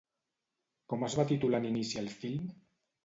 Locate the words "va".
1.19-1.27